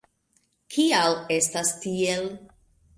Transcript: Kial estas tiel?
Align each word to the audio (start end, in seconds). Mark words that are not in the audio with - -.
Kial 0.77 1.15
estas 1.37 1.75
tiel? 1.87 2.31